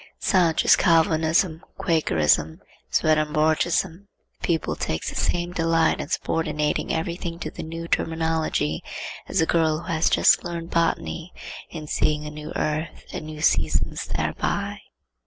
Such 0.17 0.65
is 0.65 0.75
Calvinism, 0.75 1.61
Quakerism, 1.77 2.59
Swedenborgism. 2.89 4.07
The 4.39 4.43
pupil 4.43 4.75
takes 4.75 5.11
the 5.11 5.15
same 5.15 5.53
delight 5.53 6.01
in 6.01 6.07
subordinating 6.07 6.91
every 6.91 7.15
thing 7.15 7.37
to 7.37 7.51
the 7.51 7.61
new 7.61 7.87
terminology 7.87 8.81
as 9.27 9.41
a 9.41 9.45
girl 9.45 9.81
who 9.81 9.93
has 9.93 10.09
just 10.09 10.43
learned 10.43 10.71
botany 10.71 11.31
in 11.69 11.85
seeing 11.85 12.25
a 12.25 12.31
new 12.31 12.51
earth 12.55 13.05
and 13.13 13.27
new 13.27 13.41
seasons 13.41 14.07
thereby. 14.07 14.79